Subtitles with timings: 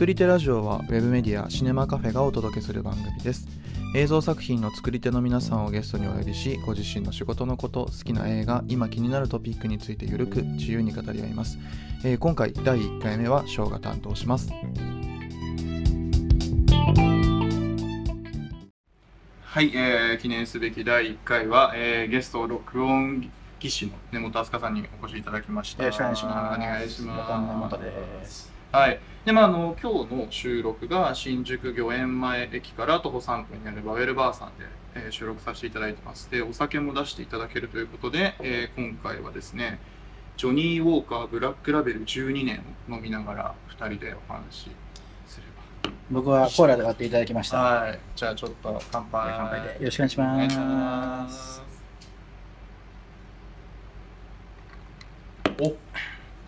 [0.00, 3.46] 作り手ラジオはウェブメディアシネマカフェがお届けする番組です。
[3.94, 11.58] 映像作品の作り手の皆さんをゲストにお呼びしご自身の仕事のこと好きな映画今気になるトピックについてゆるく自由に語り合います、
[12.02, 14.50] えー今回第1回目は翔が担当します。
[19.42, 25.82] はい、えー記念すべき第1回は、えーゲスト録音技師の根本飛鳥さんにお越しいただきました。
[25.82, 26.54] よろしくお願いしま
[26.88, 26.96] す。
[28.24, 28.59] す。
[28.72, 29.00] はい。
[29.24, 36.30] で、まあ、あの、今日の収録が新宿御苑前駅から徒歩3分にあるバウェルバーさんで、えー収録させていただいてます。
[36.30, 39.78] で、お酒も出していただけるということで、えー今回はですね、
[40.36, 44.70] ジョニー・ウォーカーブラックラベル12年を飲みながら2人でお話し
[45.26, 47.58] すれ僕はコーラで割っていただきましば。
[47.58, 47.64] た。
[47.82, 47.98] はい。
[48.16, 49.34] じゃあちょっと乾杯。
[49.36, 51.28] 乾杯でよろしくお願いしま。
[51.28, 51.62] す。
[55.60, 55.74] お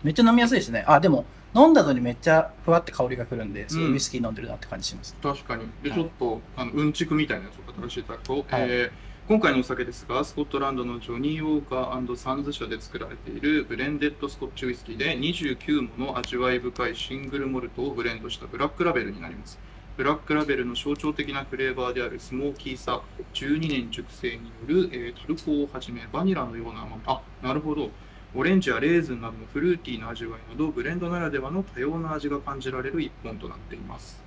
[0.03, 0.83] めっちゃ飲みやすいですね。
[0.87, 1.25] あ、でも
[1.55, 5.15] 飲んだ後にめっちゃふわって香りがくるんで、すごいウイスキー飲んでるなって感じします。
[5.21, 5.67] 確かに。
[5.83, 8.91] で、はいちょっと、あの、うんちくみたいなやつを語らせていただくと、はいえー
[9.25, 19.57] 今回のお酒ですが、スコットランドのジョニー・ウォーカーサンズ社で作られているブレンデッドスコッチウイスキーで29もの味わい深いシングルモルトをブレンドしたブラックラベルになります。
[19.95, 23.01] ブラックラベルの象徴的なフレーバーであるスモーキーさ、
[23.33, 27.91] 12年熟成による、えータルコをはじめバニラのような甘み、あ、なるほど。
[28.35, 34.21] オレンジやレーズンなどのフルーティーな味わいなど、ブレンドならではの多様な味が感じられる一本となっています。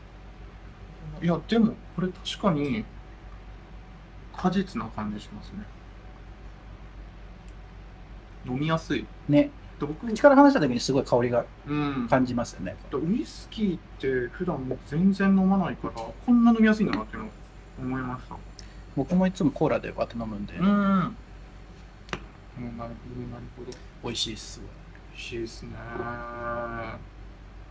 [1.21, 2.85] いや、でも、これ確かに、
[4.37, 5.65] 果実な感じしますね。
[8.47, 9.05] 飲みやすい。
[9.29, 12.07] ね、で僕、口から離した時にすごい香りがうん。
[12.09, 12.77] 感じますよね。
[12.93, 17.31] ウイスキーって普段僕全然飲まないから、こんな飲みやすいんだなっていうのを
[17.81, 18.37] 思いました。
[18.97, 21.17] 僕もいつもコーラで割って飲むんで、うん。
[22.59, 23.79] うん、なるほど、なるほど。
[24.03, 24.61] 美味しいです。
[25.13, 25.71] 美味しいですね。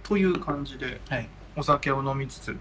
[0.03, 1.27] という感じで、はい。
[1.55, 2.57] お酒を飲みつつ、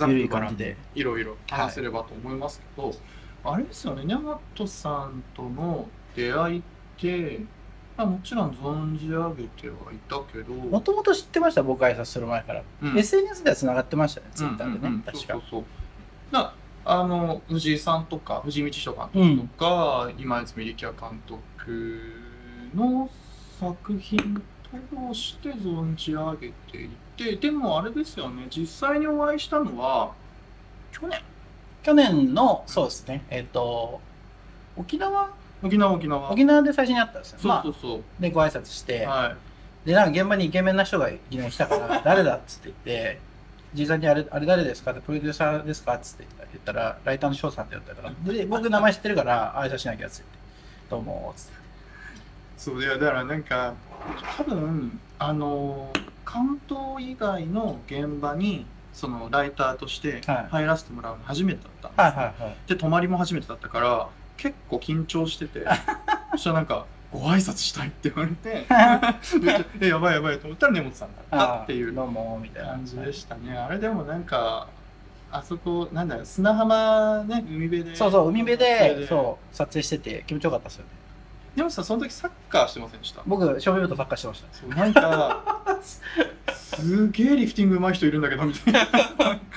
[0.00, 0.76] ゆるい感じで。
[0.94, 2.92] いろいろ話せればと思いますけど、
[3.44, 6.62] あれですよね、ニャマトさんとの出会いっ
[6.96, 7.40] て、
[7.96, 12.62] まあ、もちろん存じ上げてはいたけど、もともと知ってました、僕挨拶する前から。
[12.82, 15.40] うん SNS では繋がってましたね、ツイッターでねうんうんうん、確かそう。
[15.40, 15.64] そうそう
[16.32, 16.54] だ
[16.88, 21.40] あの藤井さんとか藤井道人監督とか、今泉力也監督
[22.74, 23.10] の
[23.58, 30.12] 作品として存じ上げていてでもあれですよね実際にお会いしたのは
[30.92, 31.20] 去年？
[31.82, 34.00] 去年の、そうですね、えっと、
[34.76, 35.30] 沖縄？
[35.62, 36.30] 沖縄沖縄。
[36.32, 37.38] 沖縄で最初に会ったんですよ。
[37.40, 37.74] そうまあ、そう。
[37.80, 39.34] そう、で、ご挨拶して、は
[39.84, 39.88] い。
[39.88, 43.20] で、なんか現場にイケメンな人がいきなり来たから、誰だっつって言って、
[43.74, 44.92] じいさんにあれ、あれ誰ですか？
[44.92, 45.94] って、プロデューサーですか？
[45.94, 50.26] っつって言ったら、ライターの翔さんって言ったから、で、僕名前知ってるから、挨拶しなきゃっつって、
[50.90, 51.52] どうも、つって。
[52.56, 53.74] そういやだからなんか
[54.38, 55.90] 多分あの
[56.24, 60.46] 関東以外の現場にそのライターとしてはい。
[60.50, 62.56] 入らせてもらうの初めてだったんですよ、はいはいはい。
[62.66, 65.66] で泊まりも初めてだったから結構緊張してて。
[66.32, 68.66] そしたらなんか「ご挨拶したい」って言われて。
[69.80, 71.92] えやばいやばいと思ったら根本さんだったっていう。
[71.94, 72.70] どうも、みたいな。
[72.70, 73.56] 感じでしたね。
[73.56, 74.68] あれでもなんか
[75.30, 77.96] あそこなんだろう砂浜ね海辺で。
[77.96, 80.90] そうそう、海辺で、そう、撮影してて気持ちよかったですよね。
[81.56, 83.22] でもさその時サッカーしてませんでした？
[83.26, 84.46] 僕、正面部とサッカーしてました。
[84.52, 85.80] そうなんか
[86.54, 88.80] すげえリフティング上手い人いるんだけどみたいな。
[88.80, 89.02] なんか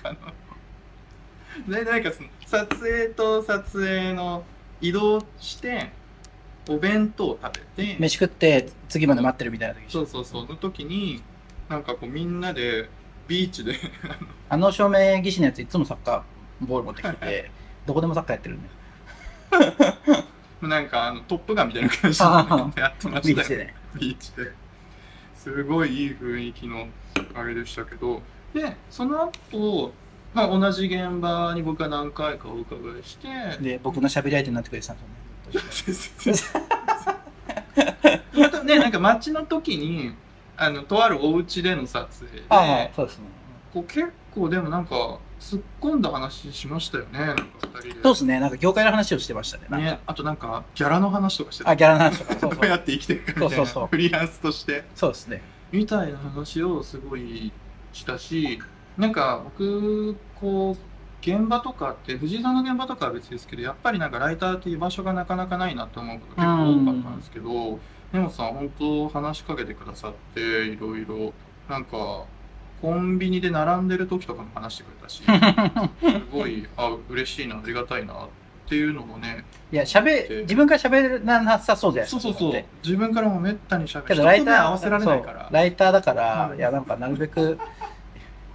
[0.06, 0.14] あ
[1.68, 1.74] の。
[1.76, 4.44] でなんかその撮影と撮影の
[4.80, 5.92] 移動して
[6.70, 11.22] お弁当を食べて飯食って、次まで待ってるみたいな時そうそうそうの時に
[11.68, 12.90] なんかこうみんなで
[13.28, 13.76] ビーチで
[14.50, 17.52] あの照明技師のやついつもサッカーボール持ってきてて、
[17.86, 18.70] どこでもサッカーやってるんで。
[20.68, 23.76] なんかあのトップガンみたいな感じであやってましたよビーチでね。
[23.98, 24.52] ビーチで
[25.36, 26.88] すごいいい雰囲気の
[27.34, 28.22] あれでしたけど
[28.54, 29.94] でその後、
[30.34, 33.28] まあ同じ現場に僕は何回かお伺いして
[33.62, 35.29] で、僕の喋り相手になってくれてたんですよね。
[38.38, 40.14] ま たねなんか街の時に
[40.58, 43.26] あのとあるお家での撮影でああ、そうですね。
[43.74, 48.40] こう結構でもなんか突っ込んだ話しましたよねなんか二人でそうですね。
[48.40, 49.68] なんか業界の話をしてましたね。
[49.70, 52.32] なんかね、あとなんかギャラの話とかしてたあ、ギャラの話とか。
[52.34, 52.56] そうそう。
[52.56, 55.42] どうやって生きていくかみたいなそうそうそうフリーランスとしてそうですね。
[55.72, 57.52] みたいな話をすごい
[57.94, 58.60] したし
[58.98, 67.80] なんか僕こう現場とかって藤井さんの現場とかは別ですけどやっぱりなんかライターっていう場所がなかなかないなと思うこと結構多かったんですけど
[68.14, 71.34] 根本さん本当話しかけてくださっていろいろ
[71.70, 72.26] なんか
[72.82, 75.22] コンビニで並んでる時とかも話してくれたし
[76.02, 78.14] すごいあ嬉しいなありがたいな
[78.70, 79.44] っていうのもね。
[79.72, 82.22] いや、喋、自分から喋らなさそうじゃないですか。
[82.22, 82.64] そうそうそう。
[82.84, 85.50] 自分からもめったにしゃべけるライター、ね合わせられないから。
[85.52, 86.58] ライターだから、うん。
[86.60, 87.58] いや、なんかなるべく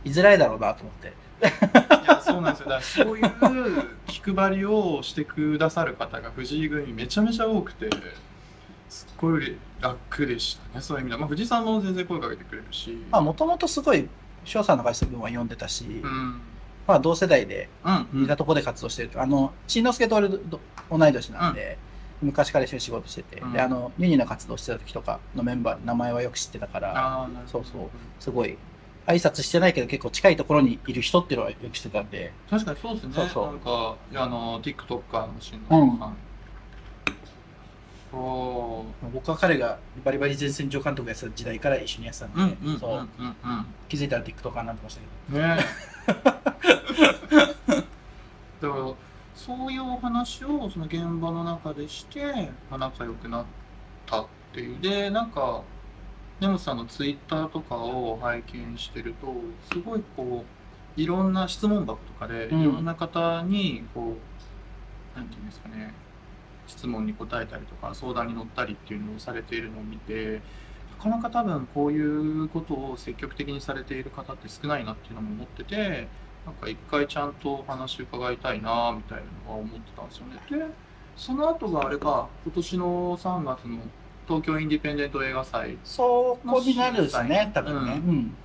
[0.04, 1.12] 居づらいだろうなと思って。
[1.48, 2.68] いやそうなんですよ。
[2.68, 7.90] だからそういう気配りをしてくださる方が藤井組めちゃめちゃ多くて
[8.88, 10.82] すっごい楽でしたね。
[10.82, 13.04] そういう意味では、まあ、藤井さんも全然声かけてくれるし。
[13.10, 14.08] まあ、もともとすごい、
[14.44, 16.40] 翔さんの会社分は読んでたし、うん。
[16.86, 21.76] まあ、同世代でうん似たとこで活動してると、あの、しんのすけと俺ど同い年なんで、
[22.22, 23.52] 昔から一緒に仕事してて、うん。
[23.52, 27.88] で、あの、ユニの活動してた時とかのメンバー、名前はよく知ってたから、そうそう。
[28.20, 28.56] すごい、
[29.06, 33.12] 挨拶してないけど結構近いところにいる人っていうのはよく知ってたんで、確かにそうですね。
[33.14, 33.46] そうそう。
[33.46, 35.98] なんかいやあの TikToker の新野さん、うん。
[38.10, 39.06] そう。
[39.12, 42.56] 僕は彼がバリバリ前線上監督やってた時代から一緒にやってたんで、
[43.88, 45.38] 気づいたら TikToker になってましたけど。
[45.38, 45.56] ね
[48.60, 48.94] だから
[49.34, 52.24] そういうお話をその現場の中でして
[52.70, 53.44] まあ仲良くなっ
[54.06, 54.80] たっていう。
[54.80, 55.62] でなんか
[56.40, 59.34] 根本さんのツイッターとかを拝見してると
[59.72, 60.44] すごいこ
[60.96, 64.16] ういろんな質問箱とかでいうんろんな方にこ
[65.14, 65.92] う、なんていうんですかね
[66.66, 70.40] 質問に答えたりとか相談に乗ったりっていうのをされているのを見て
[70.98, 76.08] なかなか多分こういうことを積極的にされている方って少ないなっていうのも思ってて
[76.46, 80.40] なんか一回ちゃんとお話伺いたいなみたいなのは思ってたんですよね。
[80.50, 80.66] で
[81.16, 83.78] その後があれか今年の3月の
[84.26, 87.92] 東京インディペンデント映画祭そこになるですね、多分ね。
[88.06, 88.36] ううん。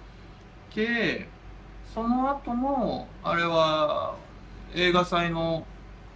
[0.76, 1.28] で
[1.94, 4.16] その後のあれは
[4.76, 5.66] 映画祭の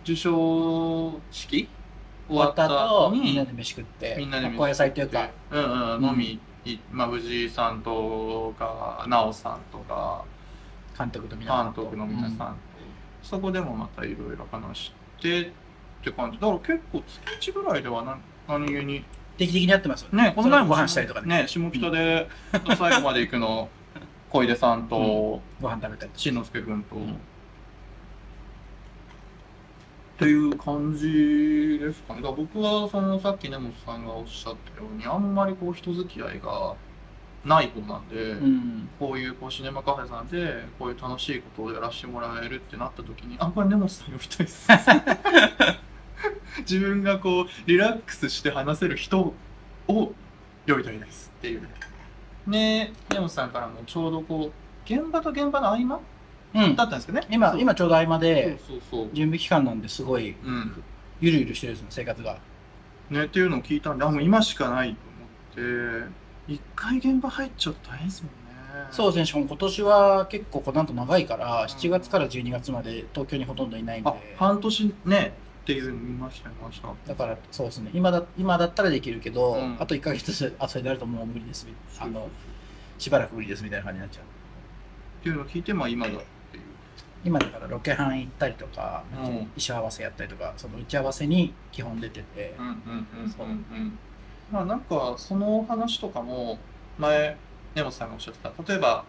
[0.03, 1.67] 受賞式？
[2.27, 6.05] 終わった後にみんなで飯食って、みんなでまあ高野菜というか、うんうん、うん。
[6.05, 10.23] 飲み、いまあ、藤井さんとか奈緒さんとか
[10.97, 11.81] 監督の皆さんと。
[11.81, 12.55] 監督の皆さんと、
[13.21, 15.45] そこでもまたいろいろ話してっ
[16.03, 16.37] て感じ。
[16.39, 18.17] だから結構月1ぐらいではな
[18.47, 19.03] 何気に
[19.37, 20.23] 定期的にやってますよね。
[20.23, 21.43] ねこの前もご飯したりとかね。
[21.43, 22.27] ね下北で
[22.77, 23.69] 最後まで行くの
[24.29, 26.11] 小出さんとご飯食べたり。
[26.15, 27.19] しんのすけ君と、ん
[30.13, 32.21] っていう感じですかね。
[32.21, 36.75] だから僕はそのさっき根本さんがおっしゃったようにあんまりこう人付き合いが
[37.43, 38.89] ない方なんで、うん。
[38.99, 44.67] こういうこうシネマカフェさんでこういう楽しいことをやらせてもらえるってなった時にあんまり根本さん呼びたいです。
[46.59, 49.33] 自分がこうリラックスして話せる人を
[49.87, 51.61] 呼びたいですっていう。
[52.47, 55.99] ね根本さんからもちょうどこう現場と現場の合間？
[56.55, 56.83] うんだ。
[56.83, 57.27] ったんですけどね？
[57.31, 59.09] 今、今ちょうど合間で、そうそうそう。
[59.13, 60.83] 準備期間なんですごい、うん。
[61.19, 62.37] ゆるゆるしてるんですよ、生活が。
[63.09, 64.95] ね、っていうのを聞いたんで、あ、もう今しかない
[65.55, 65.67] と思
[66.05, 68.87] って、一回現場入っちゃうと大変ですもんね。
[68.91, 76.89] そうですね、しかも今年は結構この後長いから、7月から12月まで東京にほとんどいないんであ、、半年ね、っていうの見ました、見ました。
[77.07, 81.65] だからそうですね、今だ今だったらできるけど、うんあと1ヶ月後になるともう無理です、
[81.99, 82.27] あの
[82.99, 84.23] しばらく無理ですみたいな感じになっちゃう。
[85.21, 86.15] っていうのを聞いて、まあ今だっ
[86.51, 86.63] ていう。
[87.23, 92.55] 今だからロケハン行ったりとか、うん衣装合わせやったりとか、その打ち合わせに基本出てて。
[94.51, 96.59] まあなんか、その話とかも、
[96.99, 97.37] 前、
[97.73, 99.05] 根本さんがおっしゃってた、例えば、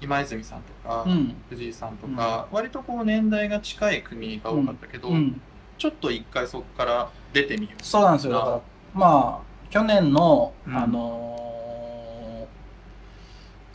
[0.00, 1.34] 今泉さんとか、うん。
[1.50, 5.40] 藤井さんとか、割とこう年代が近い組が多かったけど、うん、
[5.80, 7.82] ちょっと一回そこから出てみよう。
[7.82, 8.34] そうなんですよ。
[8.34, 8.60] だから、
[8.92, 10.76] まあ、去年の、うん。
[10.76, 11.40] あのー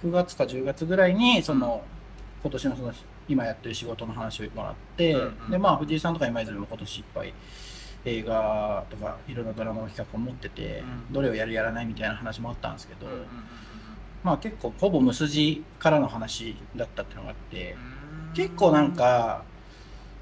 [0.03, 1.81] 9月か10月ぐらいに、その、
[2.43, 2.93] 今年のその、
[3.27, 5.51] 今やってる仕事の話をもらって、うんうん。
[5.51, 7.33] で、まあ、藤井さんとか今泉も今年いっぱい
[8.05, 11.13] 映画とかいろんなドラマの企画を持ってて、うん。
[11.13, 13.27] どれをやるやらないみたいな話もあったんですけど、うんうんうん
[14.23, 17.75] まあ結構ほぼ無筋からの話だったっていうのがあって、
[18.27, 18.33] うん。
[18.33, 19.43] 結構なんか、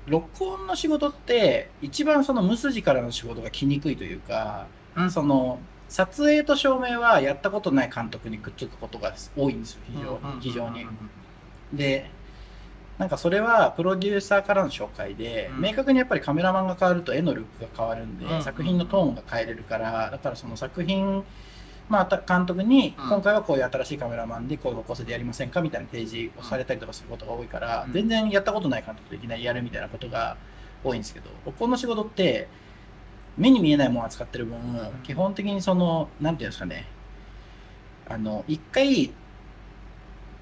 [0.08, 5.12] 録音の仕事って一番その無筋からの仕事が来にくいというか、うん。
[5.12, 10.86] その撮影と照明はやったことない監督にくっつくことが多いんですよ非常に非常に。
[11.74, 12.10] で
[12.98, 15.64] なんかそれはプロデューサーからの紹介で、うん。
[15.64, 18.44] 明確にやっぱりカメラマンが変わると絵のルックが変わるんで、うん。
[18.44, 21.24] 作品のトーンが変えれるからだからその作品
[21.90, 23.10] まあた監督にうん。
[23.10, 27.94] 今回はこういう新しいカメラマンでこういう方向性でやりませんかみたいな提示をされたりとかすることが多いから、うん。
[27.94, 30.38] 全然やったことない監督といきなりやるみたいなことが
[30.84, 32.48] 多いんですけど録音の仕事って
[33.38, 34.58] 目に見えないものを扱ってる分、
[35.04, 36.88] 基本的にそのなんていうんですかね
[38.08, 39.12] あの一回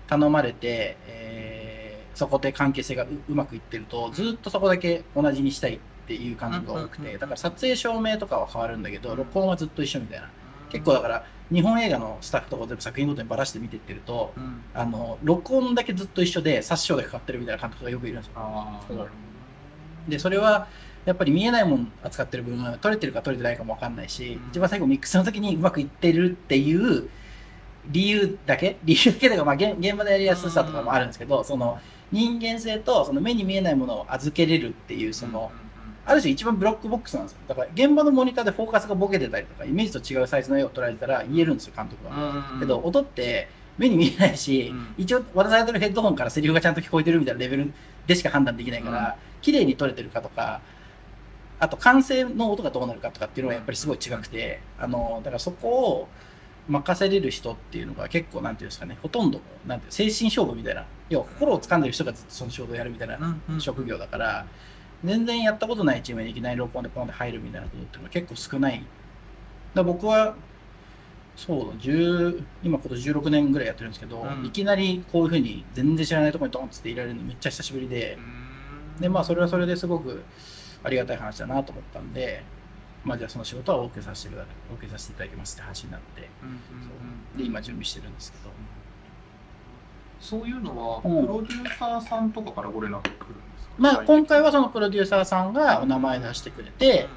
[0.08, 1.82] 頼まれて、えー
[2.14, 10.30] そこで関係性がううまくいってるとずっとそこだけ同じにしたいっていう監督が多くてだから撮影照明とかは変わるんだけどうん録音はずっと一緒みたいな
[10.72, 14.62] 結構だから日本映画のスタッフとか全部作品ごとにばらして見てってるとうん。
[14.74, 19.08] あの録音だけずっと一緒で殺傷がかかってるみたいな監督がよくいるんですよ。
[20.08, 20.68] でそれは
[21.06, 24.50] やっぱり見えないもの扱ってる分撮れてるか撮れてないかも分かんないし、うん。
[24.50, 27.10] 一番最後ミックスの時にうまくいってるっていう
[27.88, 31.80] 理由だけ理由だけとか、まあ、現現場でやりやすさとかもあるんですけど、その
[32.12, 35.52] 人間性とその目に見えないものを預けれるっていうその、
[36.06, 37.38] ある種一番ブロックボックスなんですよ。
[37.48, 44.96] だから現場のモニターでフォーカスがボケてたりとかイメージと違うサイズの絵を捉えてたら言えるんですよ監督は、けど音って目に見えないし、うん。
[44.98, 47.72] 一応渡されてるヘッドホンからセリフがちゃんと聞こえてるみたいなレベル
[48.08, 50.62] でしか判断できないから、綺麗に撮れてるかとか
[51.60, 56.08] あと完成の音がどうなるかとかっていうのはやっぱりすごい違くてあのだからそこを
[56.68, 60.86] 任せれる人っていうのが結構なんていうんですかねほとんどなんていう精神勝負みたいな。
[61.10, 64.46] 要は心を掴んでる人がずっとその仕事をやるみたいな職業だから、
[65.04, 68.84] 全然やったことないチームにいきなり録音でポンで入るみたいなことっていうのは結構少ない。
[69.74, 70.36] だ僕は、
[71.36, 74.46] そうだ、10今今年16年ぐらいやってるんですけど、うん。
[74.46, 78.18] いきなりこういうふうに全然知らないところにドンっつっていられるのめっちゃ久しぶりで、
[79.00, 80.24] で、まあそれはそれですごく
[80.84, 82.44] ありがたい話だなと思ったんで、
[83.04, 86.30] まあじゃあその仕事はお受けさせてくだお受けさせていただきますって話になって、
[87.34, 87.38] そう。
[87.40, 88.52] で、今準備してるんですけど。
[90.20, 91.26] そういうのは、プうん。
[91.26, 93.51] ロデューサーさんとかからご連絡来るんですか？
[93.78, 97.08] まあ今回はそのプロデューサーさんがお名前出してくれて、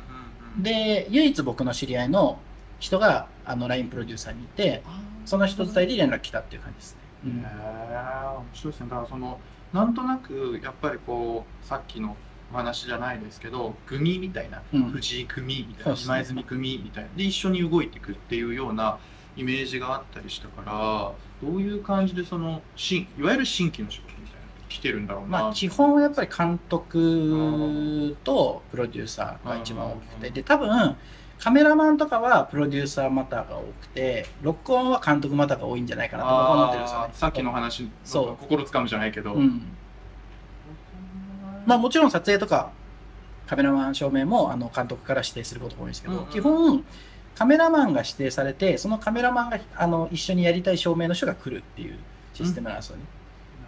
[0.59, 0.73] で、
[1.05, 2.39] で、唯一僕の知り合いの
[2.79, 4.83] 人があの LINE プロデューサーにいて、
[5.25, 7.01] その人伝いで連絡来たっていう感じですね。
[7.27, 7.97] へえ
[8.37, 8.91] 面白いですね。
[8.91, 9.41] だからその
[9.73, 12.17] なんとなくやっぱりこうさっきの
[12.53, 14.83] お話じゃないですけど組みたいな、うん。
[14.91, 18.99] 藤井組みたいな今泉組みたいなで一緒に動いていくっていうような
[19.37, 24.14] イメージがあったりしたからどういう感じでその新いわゆる新規の仕事みたいなの
[24.69, 30.97] 来てるんだろうな、まあ基本はやっぱり監督とプロデューサーが一番大きくて、で、多分
[31.39, 37.07] カメラマンとかはプロデューサーまたが多くて、録音は監督またが多いんじゃないかなと僕は思ってるんですよね。
[37.07, 38.37] あーさっきの話そう。
[38.43, 39.63] 心つかむじゃないけど、うん。
[41.67, 42.71] まあもちろん撮影とか
[43.47, 46.27] カメラマン照明もあの監督から指定することが多いんですけど、うんうん。
[46.27, 46.85] 基本
[47.35, 51.99] カメラマンが指定されてそのカメラマンがあの一緒にやりたい照明の人が来るっていう
[52.33, 53.03] システムなんですよね、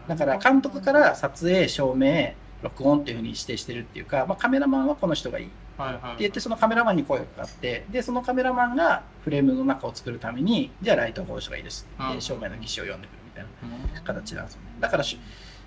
[0.08, 2.32] だから監督から撮影照明
[2.62, 5.46] 録音っていうふうに指定してるっていうか、まあ、カメラマンはこの人がいい。
[5.46, 5.92] ってはい。
[5.94, 12.16] はい言ってそのカメラマンに声がかかってでそのカメラマンがフレームの中を作るためにじゃあライトはこの人がいいですって言っうん。
[12.18, 13.50] て照明の技師を呼んでくるみたいな
[13.98, 14.04] うん。
[14.04, 14.66] 形なんですよね。
[14.80, 15.18] だからし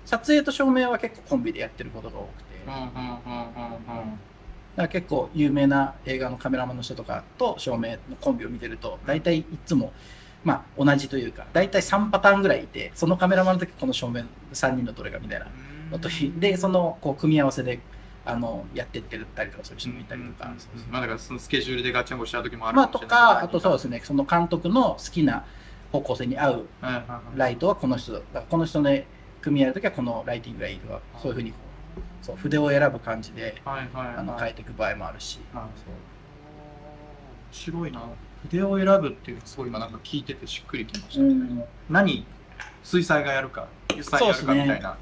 [0.06, 4.18] 撮影と照明は結構コンビでやってることが多くて、うんうんうんうんうん。
[4.76, 9.92] だから結構有名な映画のカメラマンの人とかと照明のコンビを見てると大体いつも
[10.44, 15.46] まあ同じというか大体3パターンぐらいいてそのカメラマンの時この照明3人のどれかみたいな。
[15.90, 17.80] のとでそのこう組み合わせで
[18.24, 20.52] あのやってってたりとかする人もいたりとか、
[20.90, 23.18] まあだからそのスケジュールでガチャンコしちゃう時もあるまあともしれない。
[23.18, 25.44] かあとそうですねその監督の好きな
[25.90, 26.66] 方向性に合う
[27.34, 29.06] ライトはこの人この人で
[29.40, 31.56] 組み合う時はこのライティングがいいとかそういうふうにこ
[31.96, 34.16] うそう筆を選ぶ感じではいはいはい。
[34.18, 35.70] あの変えていく場合もあるし、はい面
[37.52, 38.00] 白いな
[38.48, 41.64] 筆を選ぶっていうのすごい今なんか聞いててしっくりきましたね、うん。
[41.88, 42.24] 何
[42.82, 44.96] 水彩がやるか油彩やるかみたいな。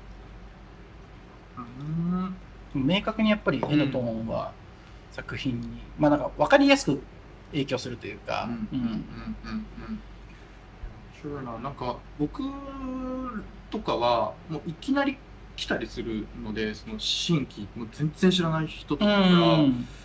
[2.74, 2.86] う,、ん。
[2.86, 4.52] 明確にやっぱり絵のトーンは
[5.12, 5.68] 作品に、
[5.98, 7.00] まあなんか分かりやすく
[7.52, 8.78] 影響するというか、うん。
[8.78, 8.84] うん。
[8.84, 8.86] うん。
[8.86, 8.90] うん。
[8.90, 10.00] うん。
[10.00, 10.00] 面
[11.20, 11.74] 白いななん。
[11.74, 12.42] か僕
[13.70, 15.18] とかはもういきなり
[15.58, 19.58] 来たりするのでその新規もう全然知らない人とかが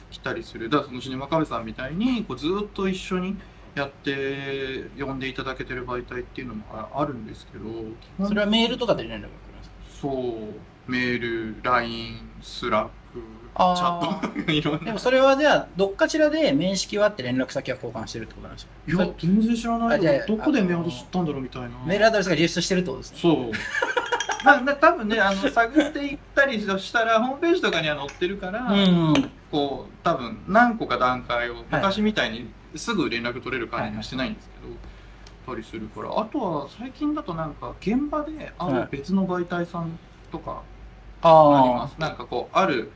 [0.09, 0.67] 来たりする。
[0.67, 3.37] だからそのシネマカフェさんみたいにこうずっと一緒に
[3.75, 9.75] やって呼んでいただけてる媒体っていうのもああるんですけどそれはメールとかで連絡が来るんですか？
[10.01, 10.91] そう。
[10.91, 13.19] メール LINE Slack
[13.55, 14.79] チャット いろんな。
[14.85, 18.71] でもそれはじゃあどっかしらで面識はあって連絡先は交換してるってことなんですか？
[19.03, 20.25] いや全然知らない。
[20.27, 21.69] どこでメアド知ったんだろうみたいな。
[21.85, 23.19] メールアドレスが流出してるってことですね。
[23.21, 23.51] そう
[24.43, 39.99] まあな多分ねあの探っていったりしたらホームページとかには載ってるから、うんこう多分何個か段階を昔みたいにすぐ連絡取れる感じにはしてないんですけど、たりするからあとは最近だとなんか現場である別の媒体さん
[40.31, 40.63] とか
[41.21, 42.91] ありまあす、なんかこうある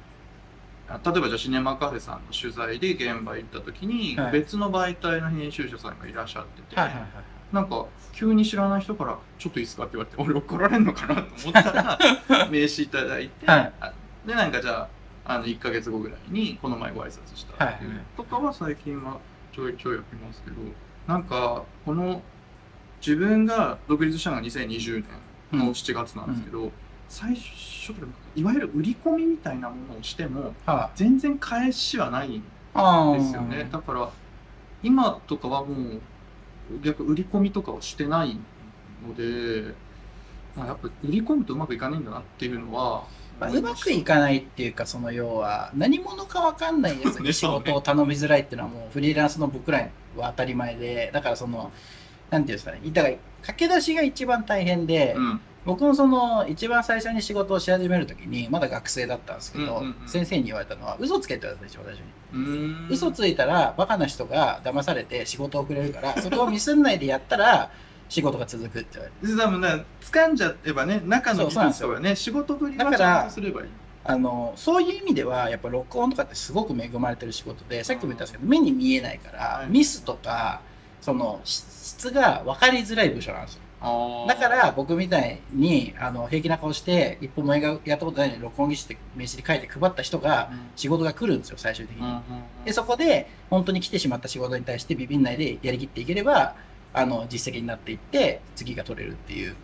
[0.90, 4.32] あ例えばじゃあシネマカフェさんの取材で現場行った時に、はい。
[4.32, 7.12] 別の媒体の編集者さんがいらっしゃってて、あはいはいはい
[7.52, 12.00] なんか急に知らない人から「ちょっといいですか?」って言われて俺怒られるのかなと思ったら
[12.52, 13.74] 名刺いただいて、はい。
[13.80, 13.94] あ
[14.26, 14.88] でなんかじゃ
[15.26, 19.18] ああの1か月後ぐらいにこの前ご挨拶したっていうとかは最近は
[19.54, 20.58] ちょいちょいやってますけど
[21.08, 22.22] なんかこの
[23.00, 25.04] 自分が独立したのが2020
[25.52, 26.72] 年の7月なんですけど、
[27.08, 33.70] 最初からいわゆる売り込みみたいなものをしてもは全然返しはないんあですよね。
[33.72, 34.10] だから
[34.84, 36.02] 今とかはもう
[36.82, 38.38] 逆売り込みとかをしてない
[39.08, 39.74] ので、
[40.56, 43.06] まあ、やっぱ売り込むとうまくいかないんだなっていうのは
[43.40, 51.12] まあ、うまくいかないっていうかその要は何者か分かんないやつに仕事を頼みづらいっていうのはもうフリーランスの僕らは当たり前で。
[51.14, 51.72] だからその
[52.32, 60.08] なんていうんですかね、だから駆け出しが一番大変で、うん僕もその一番最初に仕事をし始めるときにまだ学生だったんですけど、うんうんうん。
[60.08, 67.70] 先生に言われたのは嘘つけって言われたんですよ私に、嘘ついたらバカな人が騙されて仕事をくれるから そこをミスんないでやったら
[68.08, 73.68] 仕事が続くって言われて多分ね掴んじゃえばね中の技術とかね仕事ぶりはちゃんとすればいい。
[74.06, 79.68] あのそういう意味ではやっぱ録音とかってすごく恵まれてる仕事でさっきも言ったんですけど目に見えないから、はい。
[79.68, 80.62] ミスとか
[81.02, 90.60] その質が分かりづらい部署なんですよだから僕みたいにあの平気な顔して一本も映画やったことないのに録音技師って名刺に書いて配った人がうん。
[90.76, 92.22] 仕事が来るんですよ最終的に、
[92.66, 96.56] でそこで本当に来てしまった仕事に対してビビんないでやりきっていければ
[96.94, 99.56] あの実績になっていって次が取れるっていう。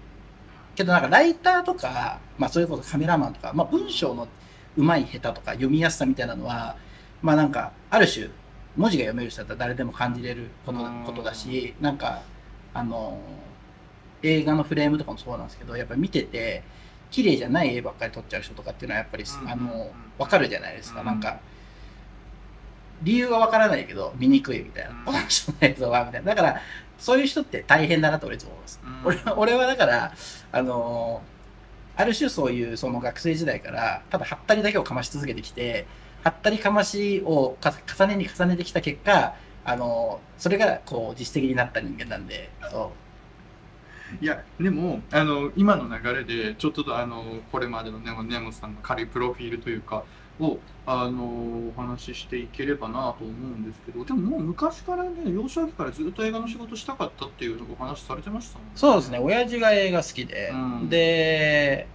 [0.76, 4.28] けどなんかライターとか、まあ、そういうことカメラマンとか、まあ、文章の
[4.76, 6.78] 上手い下手とか読みやすさみたいなのは
[7.22, 8.28] まあなんかある種
[8.76, 10.74] 文字が読める人だったら誰でも感じれるこ
[11.14, 12.24] とだしなんか
[12.74, 13.20] あの
[14.24, 16.64] 映画のフレームとかもそうなんですけどやっぱ見てて
[17.12, 19.50] 綺麗じゃない絵ばっかり撮っちゃう人とかっていうのはやっぱり、うん。
[19.50, 21.06] あの分かるじゃないですか、うん。
[21.06, 21.40] なんか
[23.04, 25.06] 理由は分からないけど見にくいみたいな、うん。
[25.06, 26.34] この人の映像はみたいな。
[26.34, 26.62] だから
[26.98, 29.06] そういう人って大変だなと俺いつも思います、うん。
[29.06, 30.14] 俺は俺はだから
[30.52, 31.22] あの
[31.96, 35.86] ある種そういうその学生時代からただはったりだけをかまし続けてきて
[36.24, 43.03] はったりかましをか重ねに重ねてきた結果あのそれがこう実績になった人間なんでそう
[44.22, 50.04] いやでもあの今の流れでちょっとあのこれまでのネモネモさんの軽いプロフィールというか
[50.40, 60.56] をあのお話ししていければなと思うんですけどでももう昔からね幼少期からずっと映画の仕事したかったっていうお話されてましたもんそうですね、親父が映画好きで、う
[60.86, 60.90] ん。
[60.90, 61.88] で、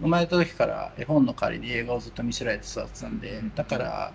[0.00, 3.54] 生まれた時から絵本の代わりに映画をずっと見せられて育ってたんで、うん。
[3.54, 4.12] だから、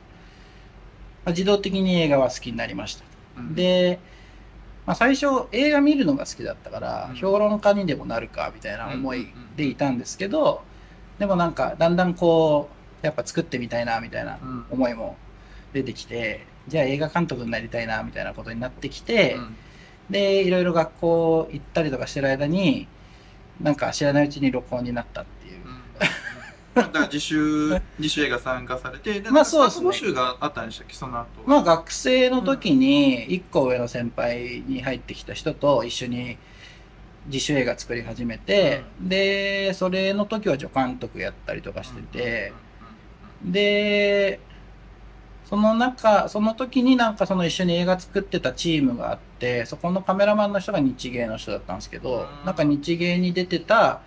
[1.25, 3.05] まあ自動的に映画は好きになりました。
[3.37, 3.55] うん。
[3.55, 3.99] で、
[4.89, 7.15] まあ、最初映画見るのが好きだったから、うん。
[7.15, 10.63] 評論家にでもなるかみたいな思いでいたんですけど、
[11.19, 12.69] でもなんかだんだんこ
[13.03, 14.65] う、やっぱ作ってみたいなみたいなうん。
[14.71, 15.15] 思いも
[15.73, 19.55] 出てきて、じゃあ映画監督になりたいなみたいなことになってきて、うん。
[20.09, 22.87] で、いろいろ学校行ったりとかしてる間に、
[23.61, 25.61] なんか知らないうちに録音になったっていう。
[26.83, 29.87] だから自主自主映画参加されてでまあそうですね。
[29.87, 30.93] 募集があったんでしたっけ？
[30.93, 36.37] その後まあ学生の時に、一個上の先輩に入ってきた人と一緒に
[37.27, 42.53] 自主映画作り始めて、で、それの時は助監督やったりとかしてて、
[43.43, 44.39] で、
[45.45, 52.45] その中、その時になんかその一緒に映画作ってたチームがあって、そこのカメラマンの人が日芸の人だったんですけど、うん。
[52.45, 54.01] なんか日芸に出てた、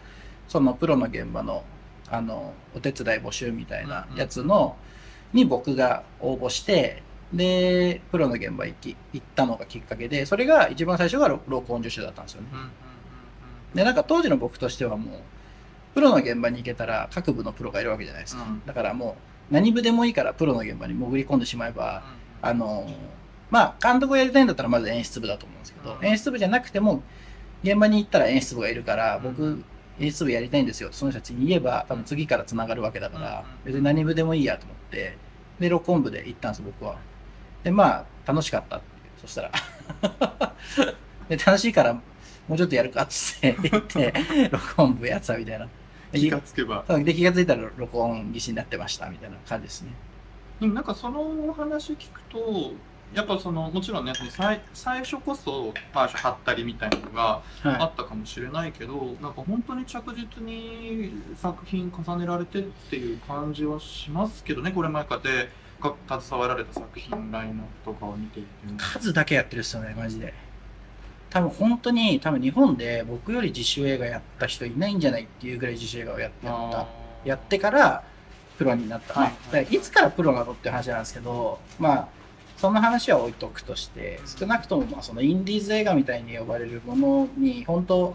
[0.48, 1.64] そのプロの現場の、
[2.12, 4.76] あの、お手伝い募集みたいなやつの、
[5.32, 12.48] に僕が応募して、で、プロの現場行き、行ったのがきっかけで、それが一番最初が録録音助手だったんですよね。
[13.74, 15.20] で、なんか当時の僕としてはもう、
[15.94, 18.42] プロの現場に行けたら各部のプロがいるわけじゃないですか。
[18.42, 18.62] うん。
[18.66, 19.16] だからも
[19.50, 22.02] う、何部でもいいからプロの現場に潜り込んでしまえば、
[22.42, 22.86] あの、
[23.50, 26.06] まあ、監督をやりたいんだったらまず演出部だと思うんですけど、うん。
[26.06, 27.02] 演出部じゃなくても、
[27.62, 29.22] 現場に行ったら演出部がいるから、うん。
[29.22, 29.64] 僕、
[30.00, 35.16] 演出部やりたいんですよってその人たちに言えば、多分次から繋がるわけだからうん、別に何部でもいいやと思って、
[35.60, 36.96] で、録音部で行ったんです、僕は。
[37.62, 38.84] で、まあ、楽しかったって。
[39.20, 39.52] そしたら。
[41.28, 42.00] で、楽しいから、も
[42.50, 44.12] うちょっとやるかっつって言って、
[44.50, 45.68] 録音部やってたみたいな。
[46.12, 49.92] で気がつけばで気がついたら録音技師になってましたみたいな感じですね。
[50.60, 52.72] なんかそのお話聞くと
[53.14, 65.50] やっぱそのもちろんねその最最初こそまあはったりみたいなのがあはったかもしれないけど、なんか本当に着実に作品重ねられてっていう感じはしますけどねこれ前かで
[65.82, 68.48] が携わられた作品ラインナップとかを見ていて。
[68.78, 70.32] 数だけやってるっすよね、マジで。
[71.28, 76.86] 多分本当に、多分日本で僕より自主映画やった人いないんじゃないっていうぐらい自主映画をやってやった。
[77.24, 78.04] やってから
[78.58, 79.14] プロになった。
[79.14, 82.08] はいまあだからいつからプロなのって話なんですけど、まあ、
[82.62, 88.14] そんな話は置いとくとして、少なくともまあそのインディーズ映画みたいに呼ばれるものに、本当、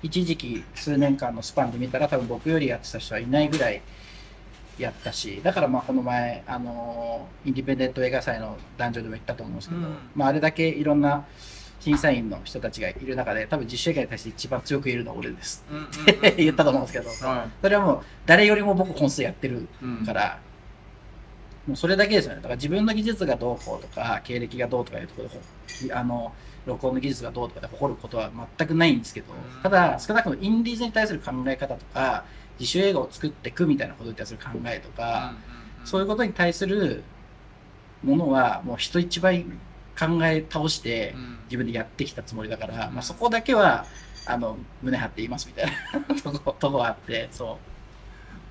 [0.00, 3.82] 一時期数年間のスパンで見たら多分僕よりやってた人はいないぐらい
[4.78, 11.24] やったし、だからまあこの前、あのインディペンデント映画祭の男女でも言ったと思うんですけど、うんまああれだけいろんな
[11.80, 15.64] 審査員の人たちがいる中で、多分実写映画に対して一番強く言えるのは俺です。
[15.68, 20.06] うんうんうんって 言ったと思うんですけど、はそれはもう誰よりも僕本数やってるいうん。
[20.06, 20.38] から、
[21.66, 22.36] もうそれだけですよね。
[22.36, 25.28] だから自分の技術がどうこうとか、経歴がどうとかいうところ
[25.88, 26.32] で、あの、
[26.66, 32.24] 録音の技術がどうとかで誇ることは全くないんですけどうん、ただ少なくともインディーズに対する考え方とか、
[32.58, 35.34] 自主映画を作っていくみたいなことに対する考えとか、
[35.84, 37.02] そういうことに対する
[38.02, 39.44] ものはもう人一倍
[39.98, 41.38] 考え倒してうん。
[41.44, 42.94] 自分でやってきたつもりだから、うん。
[42.94, 43.86] まあ、そこだけは
[44.26, 47.56] あの胸張って言いますみたいなとことこあってそう。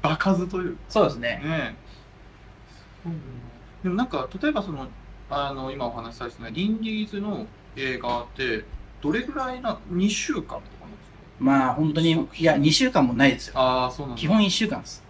[0.03, 1.41] 場数というそうですね。
[1.43, 1.75] ね
[3.83, 4.87] でもなんか例えばその
[5.29, 8.63] あの今お話しされてたリンディーズの映画って
[9.01, 10.63] どれぐらいな2週間とかなんで
[11.03, 13.59] すかまあ本当にいや2週間もないですよ。
[13.59, 14.21] ああそうなんだ。
[14.21, 15.03] 基本1週間です。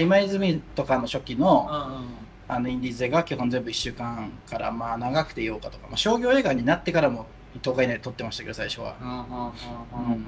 [0.00, 2.06] 今泉とかの初期えのうんうん。
[2.46, 7.26] あのインディーズ映画は基本全部1週間からまあ長くて8日とか、まあ、商業映画になってからも
[7.62, 9.32] 10日以内で撮ってましたけど最初はうんうんうんう
[10.10, 10.18] んうん。
[10.18, 10.26] うん。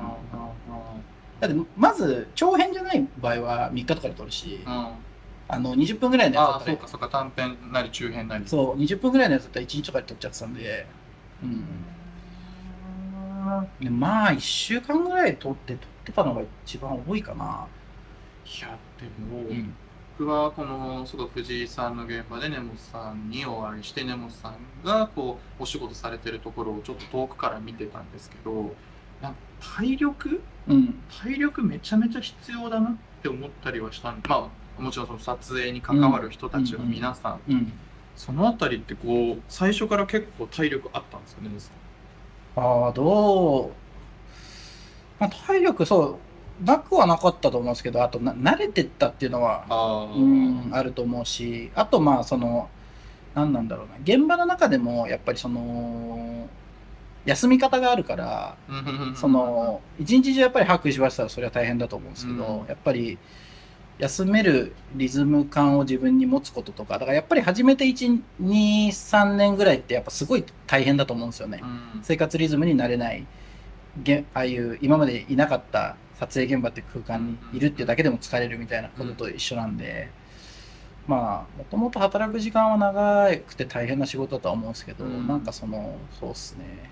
[1.41, 4.61] だってまず長編じゃない場合は3日とかで撮るし。
[4.67, 4.89] うん
[5.49, 7.09] あの20分ぐらいのやつだああったらそうかそうか。
[7.09, 8.47] 短編なり中編なり。
[8.47, 9.61] そう20分ぐらいのやつだった。
[9.61, 10.87] ら1日とかで撮っちゃってたんで。
[11.43, 11.65] うん。
[13.79, 17.65] でまあ1週間ぐらい撮って撮ってたのが一番多いかな、
[18.45, 19.73] いやでも、うん。
[20.19, 28.75] 僕はこのすごい藤井さんの現場で根本さんにお会いして根本さんがこうお仕事されてるところをちょっと遠くから見てたんですけど
[29.23, 30.43] なんか体力？
[30.67, 30.99] うん。
[31.23, 37.73] 体力めちゃめちゃ必要だなって思ったりはしたんでまあもちろんその撮影に関わる人たちは皆さん、うん。
[38.17, 41.51] そのあたりってこう最初から結構体力あったんですよね
[42.57, 43.71] ああどう、
[45.21, 46.19] まあ、体力そ
[46.63, 52.71] うなくはなかったと思うんですけどあとな慣れてったっていうのはああうんあると思うしあとまあその
[53.35, 53.97] 何なんだろうな。
[54.03, 56.49] 現場の中でもやっぱりその
[57.27, 58.57] 休み方があるから
[59.15, 62.67] その一日中やっぱり把握しましたらそれは大変だと思うんですけど、うん。
[62.67, 63.19] やっぱり
[63.99, 71.67] 休めるリズム感を自分に持つこととかだからやっぱり始めて123年ぐらいってやっぱすごい大変だと思うんですよね、う
[71.99, 72.01] ん。
[72.03, 73.27] 生活リズムになれない
[74.03, 80.11] げああいう今までいなかった撮影現場って空間にいるっていうだけでも疲れるみたいなことと一緒なんで、
[81.07, 85.27] まあもともと働く時間は長くて大変な仕事だとは思うんですけど、うん。
[85.27, 86.91] なんかそのそうっすね。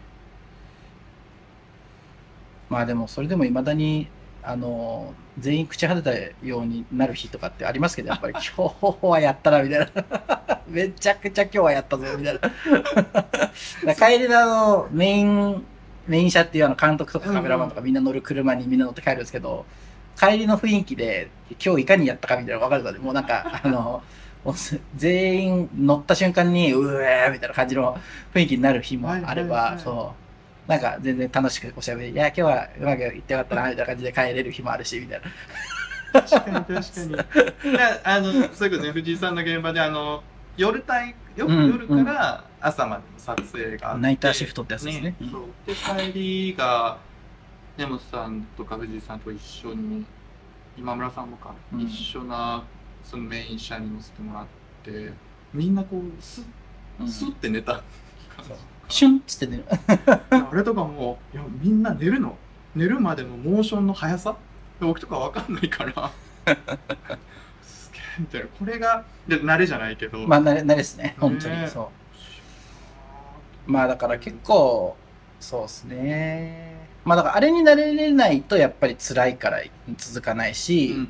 [2.69, 4.09] まあでもそれでもいまだに
[4.47, 9.89] あの全員口果てたようになる日とかってありますけどやっぱり 今日はやったなみたいな。
[10.69, 12.39] めちゃくちゃ今日はやったぞみたい
[13.85, 13.95] な。
[13.95, 15.65] 帰りのあのメイン
[16.07, 19.65] メイン車っていうあの監督とかカメラマンとかみんな乗る車にみんな乗って帰るんですけど
[20.19, 21.29] 帰りの雰囲気で
[21.65, 24.03] 今日いかにやったかみたいなの分かるのでもうなんかあの
[24.97, 27.99] 全員乗った瞬間にうえーみたいな感じの
[28.35, 29.79] 雰囲気になる日もあればはい。
[29.81, 30.24] そう
[30.67, 32.13] なんか全然楽しくおしゃべり。
[32.13, 35.21] いや今日はうまくいってよかったなみたいな感じで帰れる日もあるしみたい
[36.13, 36.23] な。
[36.23, 37.77] 確かに確かに。
[37.77, 38.93] だあのそういうことね。
[38.93, 40.23] 藤井さんの現場であの
[40.57, 45.15] 夜帯ようん夜から朝までの撮影があって、ナイターシフトってやつですね。
[45.21, 45.43] うんそう。
[45.67, 46.99] で帰りが
[47.77, 50.07] 根本さんとか藤井さんと一緒に
[50.79, 51.81] 今村さんもか、うん。
[51.83, 52.65] 一緒な
[53.03, 54.47] そのメイン車に乗せてもらっ
[54.83, 55.13] て
[55.53, 56.45] みんなこうスッ
[57.01, 57.09] うん。
[57.09, 57.83] スッって寝た。
[58.89, 59.63] シュンっつってね。
[60.31, 62.37] あれとかもいやみんな寝るの。
[62.75, 64.37] 寝るまでのモーションの速さ？
[64.81, 66.11] 僕とかわかんないから。
[67.63, 68.47] すげえみたいな。
[68.59, 71.15] これがで慣れじゃないけど、まあ慣れ慣れですね。
[71.21, 71.61] 本当に。
[71.61, 71.91] ねそ
[73.67, 73.73] う。
[73.73, 74.97] まあだから結構
[75.41, 76.89] そうですね。
[77.05, 79.63] まあだからあれに慣れれないとやっぱり辛いから
[79.97, 81.09] 続かないし、うんうん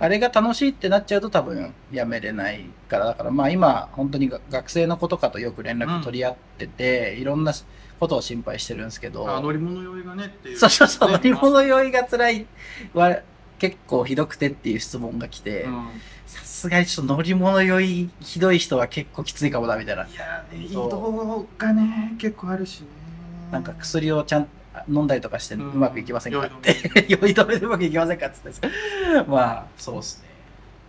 [0.00, 7.52] あれが楽しいってなっちゃうと多分やめれないからだからまあ今本当にが学生の子とかとよく連絡取り合ってて、いろんな
[8.00, 10.58] ことを心配してるんですけどあ乗り物酔いがねっていう。
[10.58, 12.46] そうそうそう、ね乗り物酔いが辛い
[12.92, 13.20] は
[13.58, 15.88] 結構ひどくてっていう質問が来てうん。
[16.26, 20.02] さすがにちょっと乗り物酔いひどい人は結構きついかもだみたいな。
[20.02, 22.86] いやね移動がね結構あるしね。
[23.52, 24.48] なんか薬をちゃん
[24.88, 26.46] 飲んだりとかしてううんまくいきませんか？
[26.46, 26.74] って、
[27.08, 28.26] 酔い止めでうまくいきませんか？
[28.26, 28.68] っつって。
[29.28, 30.24] まあそうです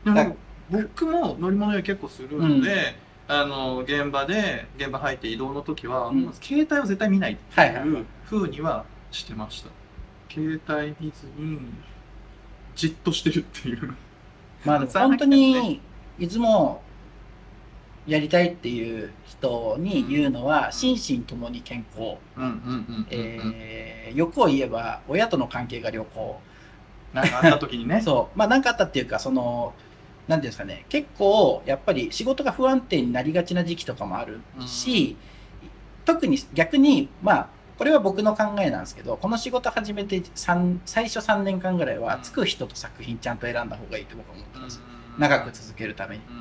[0.06, 0.14] ね。
[0.14, 0.38] でも
[0.70, 2.96] 僕も乗り物酔い結構するので、
[3.28, 6.34] あの現場で現場入って移動の時は、うん。
[6.42, 8.02] 携帯を絶対見ないってはいはいい。
[8.02, 9.70] う風にはしてました、
[10.32, 11.60] 携帯見ずに
[12.76, 13.96] じっとしてるっていう
[14.66, 15.82] まあでも 本当に
[16.20, 16.82] いつも
[18.08, 22.18] やりたいっていう人に言うのは心身ともに健康、
[24.14, 26.40] 欲を言えば親との関係が良好。
[27.14, 28.02] なんかあった時にね。
[28.04, 28.38] そう。
[28.38, 29.74] まあ何かあったっていうかその
[30.28, 30.86] 何ていうんですかね。
[30.90, 35.16] 結構やっぱり仕事が不安定になりがちな時期とかもあるし、
[36.04, 42.22] 特に逆にまあこれは僕の考えなんですけどこの仕事始めて三最初3年間ぐらいはうん。
[42.22, 44.82] つく人と作品ちゃんと選んだ方がいいと僕は思ってます、
[45.16, 45.22] うん。
[45.22, 46.22] 長く続けるために。
[46.30, 46.32] う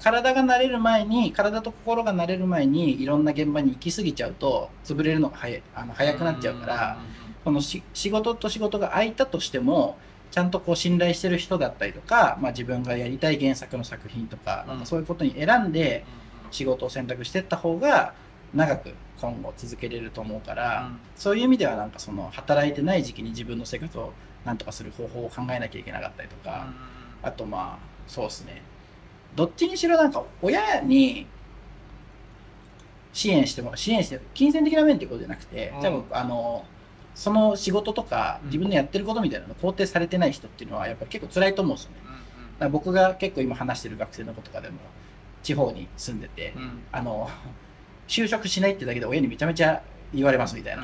[0.00, 6.98] 体が慣れる前に体と心が慣れる前にいろんな現場に行き過ぎちゃうと潰れるのが早いあの早くなっちゃうから、
[7.44, 9.98] このし仕事と仕事が空いたとしても
[10.30, 14.86] ちゃんとこう信頼してる人だったりとか、まあ、自分がやりたい原作の作品とか,、うん。
[14.86, 16.04] そういうことに選んで
[16.50, 18.14] 仕事を選択していった方が
[18.54, 20.98] 長く今後続けれると思うから、うん。
[21.16, 24.12] そういう意味ではなんかその働いてない時期に自分の生活を
[24.44, 26.66] なんとかする方法を考えなきゃいけなかったりとか、
[27.22, 28.62] あとまあそうですね
[29.34, 31.26] どっちにしろなんか親に
[33.12, 35.82] 支援しても支援して金銭的な面っていうことじゃなくてうん。
[35.82, 36.64] 多分あの
[37.14, 38.46] その仕事とかうん。
[38.48, 41.96] 自分のやってることみたいなの肯定されてない人っていうのはやっぱり結構辛いと思うんですよね。
[42.06, 44.76] うんだから僕が結構今話してる学生の子とかでも
[45.42, 46.62] 地方に住んでて、うん。
[46.62, 47.28] うんあの
[48.08, 50.82] 就職しないってだけで親にめちゃめちゃ言われますみたいな。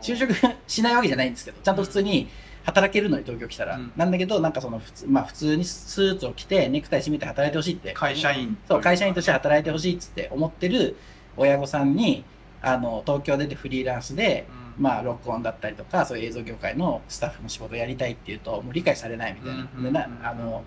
[0.00, 0.34] 就職
[0.66, 2.28] しないわけじゃないんですけどちゃんと普通に
[2.64, 3.92] 働けるのに東京来たら、うん。
[3.96, 7.92] なんだけどなんかその普通,、まあ、普通にスーツを着てネクタイ締めて働いてほしいって。
[7.92, 10.96] 会社員そう会社員として働いてほしいっつって思ってる
[11.36, 12.24] 親御さんに
[12.62, 14.46] あの東京出てフリーランスで、
[14.76, 14.82] うん。
[14.84, 20.64] まあ、録音だったりとかそういう映像業界のスタッフの仕事をやりたいっていうともう理解されないみたいな,、うんでなあの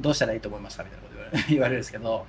[0.00, 2.24] どうしたらいいと思いますかみたいなこと言われ言われるんですけど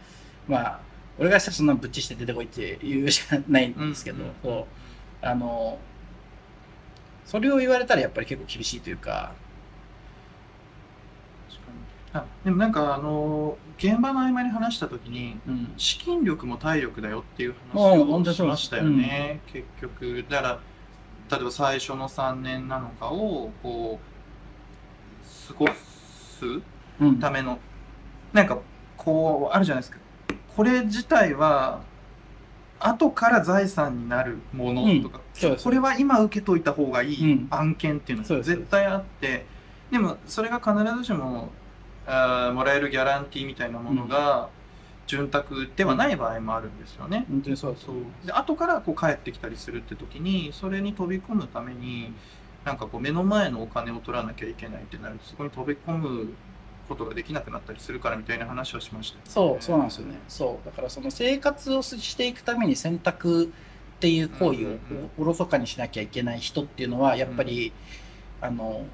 [0.47, 0.79] まあ
[1.19, 4.32] 俺がしたらそんなぶっちして出てこいって言うしかないんですけど、うん。
[4.41, 4.65] そう。
[5.21, 5.77] あの
[7.30, 9.34] それを言われたらやっぱり結構厳しいというか。
[12.12, 15.74] あでもなんかあの現場の合間に話した時にうん。
[15.78, 20.26] 資金力も体力だよっていううん話をしましたよね、結局。
[20.28, 20.60] だか
[21.30, 26.46] ら例えば最初の3年なのかをこう過ごす
[27.00, 27.20] うん。
[27.20, 27.60] ための
[28.34, 28.58] なんか
[28.98, 30.00] こうあるじゃないですか。
[30.58, 31.82] これ自体は
[32.80, 35.63] 後から財産になるものとか、そうです。
[35.63, 37.48] これは今受けといた方がいいうん。
[37.50, 38.50] 案件っていうのそうです。
[38.52, 39.46] が絶対あって、
[39.92, 41.50] でもそれが必ずしも
[42.06, 44.50] あーもらえるギャランティーみたいなものが
[45.08, 47.26] 潤沢ではない場合もあるんですよね。
[47.30, 47.96] 本当にそうそう。
[48.26, 52.13] で後からこう帰ってきたりするって時にそれに飛び込むために
[52.65, 56.34] なんかこう目の前のお金を取らなきゃいけないってなるとそこに飛び込む
[56.89, 60.19] ことができなくなったりするからみたいな話はしましたそう、そうなんですよね。
[60.28, 60.65] そう。
[60.65, 64.80] だからその生活をしていくために選択っていう行為をうんうんうん。
[65.17, 67.71] おおろそかにしなきゃいけない人っていうのは、やっぱり、
[68.41, 68.86] あの、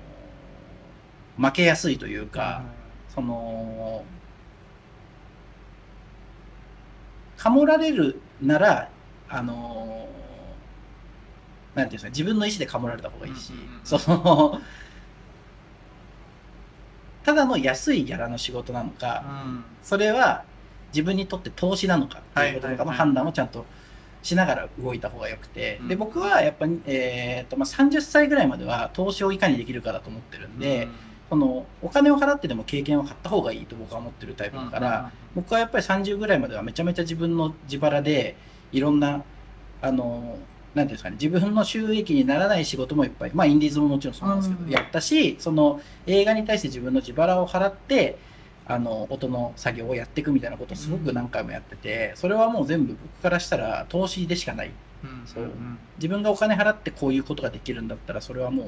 [1.37, 2.63] 負けやすいというか、
[3.09, 4.03] その、
[7.37, 8.89] かもられるなら、
[9.29, 10.07] あの、
[11.75, 14.61] なんていうんですか、自分の意思でかもられた方がいいしうんうんうん、その、
[17.25, 19.63] ただの安いギャラの仕事なのか、うん。
[19.81, 20.43] それは
[20.93, 23.65] 自分にとって投資なのかっていうこととかの判断をちゃんと
[24.21, 25.87] しながら動いた方がよくて、うん。
[25.87, 30.87] で僕はやっぱり、えーとまあ、30歳ぐらいまでは投資をいかにできるかだと思ってるんで、
[31.29, 38.35] そのお金を払ってでも経験を買った方がいいと僕は思ってるタイプだから、僕はやっぱり30ぐらいまではめちゃめちゃ自分の自腹で
[38.71, 39.23] いろんな
[39.81, 40.37] あの
[40.75, 48.17] なんていうんですかね自分の収益にならない仕事もいっぱいまあインディーズももちろんそうなんですけど、うんやったしその映画に対して自分の自腹を払って
[48.67, 54.71] あの音の作業をやっていくみたいなことをすごく何回もやってて、それはもう全部僕からしたら投資でしかない。
[55.03, 55.51] うんそう。
[55.97, 58.67] 自分がお金払ってこういうことができるんだったらそれはもう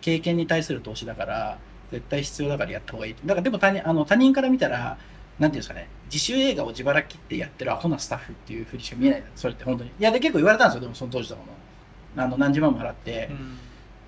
[0.00, 1.58] 経験に対する投資だから
[1.92, 3.14] 絶対必要だからやった方がいい。
[3.24, 4.96] だからでも他人あの他人から見たら
[5.38, 9.24] なんていうんですかね自主映画を自腹切ってやってるアホなスタッフっていうふうにしか見えない。
[9.34, 9.90] それって本当に。
[9.90, 10.80] いやで結構言われたんですよ。
[10.80, 11.48] でもその当時とかも。
[12.16, 13.58] あの何十万も払って、うん。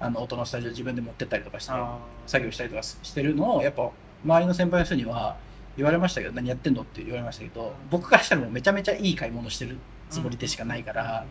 [0.01, 3.91] あの音のスタジオ自分で持ってったりとかしてあ作業したりとかしてるのをやっぱ
[4.25, 5.37] 周りの先輩の人には
[5.77, 9.77] 言われましたけど何やってんのって言われましたけど僕からしたらもうめちゃめちゃいい買い物してる
[10.09, 11.27] つもりでしかないから、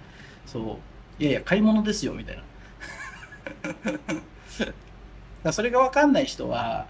[0.46, 1.24] そう。
[1.24, 2.44] いやいや買い物ですよみたい
[5.44, 5.52] な。
[5.52, 6.88] それが分かんない人は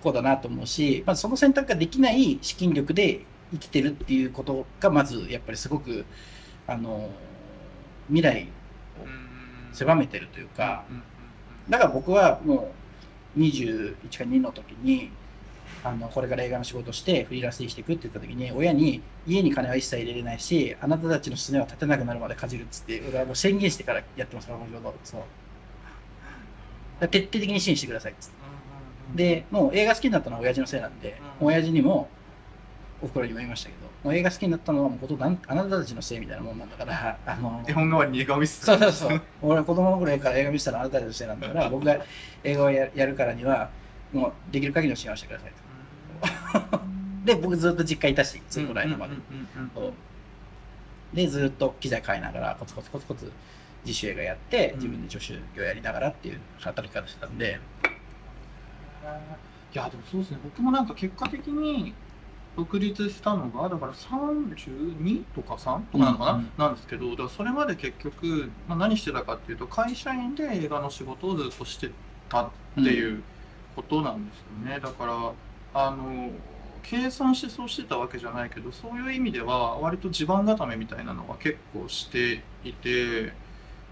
[0.00, 6.04] 不幸だなと思うし、まずその選択ができない資金力で生きてるっていうことがまずやっぱりすごく
[6.66, 7.10] あの
[8.08, 8.48] 未来
[9.02, 10.84] を狭めてるというか、
[11.68, 12.72] だから僕はも
[13.36, 15.10] う21か2の時に
[15.84, 24.70] あのこれから映画の仕事してフリーランスで生きていくって言った時に親に家に金は一切入れれないしあなたたちのすねは立てなくなるまでかじるっつって俺はもう宣言してからやってますからこの。
[24.70, 28.37] 仕事そう徹底的に支援してくださいっつって
[29.14, 32.08] でもう映画好きになったのは親父のせいなんで、うん親父にも
[33.00, 39.20] おふくろにも言いましたけどもう映画好きになったのはもうほとんどあんあなたたちのせいみたいなもんなんだからあの絵本代わりに映画を見せてそうそうそう。
[39.40, 42.04] 俺子供の頃から映画見せたらあなたのせいなんだから、 僕が
[42.42, 43.70] 映画をややるからには、
[44.12, 45.52] もうできる限りの支援をしてください
[46.70, 46.80] と。
[47.24, 49.14] で、僕ずっと実家いたし、ついこの間まで。
[51.12, 53.30] で、ずっと機材買いながら、コツコツコツコツ
[53.84, 57.60] 自主映画やって、うん自分で助手業やりながらっていう働き方してたんで、
[59.74, 60.38] いやでもそうですね。
[60.42, 61.94] 僕もなんか結果的に
[62.56, 66.50] 独立したのがだから32とか3とかなのかな、うんうん。
[66.56, 71.90] なんですけどだからそれまで結局、まあ、何してたかっていうと会社員で映画の仕事をずっとして
[72.28, 73.22] たっていう
[73.76, 75.32] ことなんですよね、だから
[75.72, 76.30] あの
[76.82, 83.32] 計算してそうしてたわけじゃないけどそういう意味では割と地盤固めみたいなのは結構していて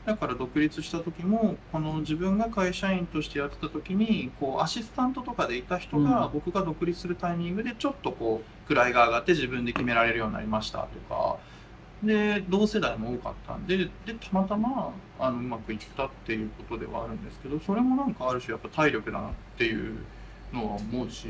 [0.06, 6.32] だから独立した時もこの自分が会社員としてやってた時にこうアシスタントとかでいた人がうん。
[6.32, 11.36] 僕が独立するタイミングでちょっとこう位が上がって自分で決められるようになりましたとか。
[12.02, 13.88] で同世代も多かったんでで
[14.20, 19.96] たまたまあのうまくいったっていうことではあるんですけどそれもなんかある種やっぱ体力だなっていう
[20.52, 21.26] のは思うし。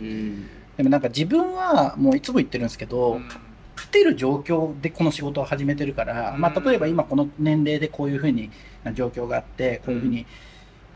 [0.77, 3.29] でもなんか自分はもういつも言ってるんですけど、うん
[3.77, 6.41] 勝てる状況でこの仕事を始めてるから、うん。
[6.41, 8.51] まあ、例えば今この年齢でこういうふうに
[8.83, 10.27] な状況があってこういうふうに、